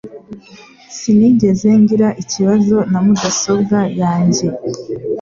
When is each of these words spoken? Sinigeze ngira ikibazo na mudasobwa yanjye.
Sinigeze 0.97 1.67
ngira 1.81 2.07
ikibazo 2.23 2.77
na 2.91 2.99
mudasobwa 3.05 3.79
yanjye. 4.01 4.45